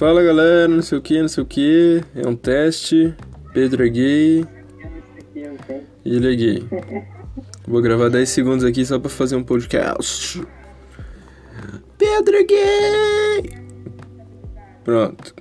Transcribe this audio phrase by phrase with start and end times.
[0.00, 2.02] Fala galera, não sei o que, não sei o que.
[2.14, 3.14] É um teste.
[3.52, 4.46] Pedro é gay.
[6.02, 6.64] E ele é gay.
[7.68, 10.42] Vou gravar 10 segundos aqui só pra fazer um podcast.
[11.98, 13.58] Pedro é gay!
[14.84, 15.34] Pronto.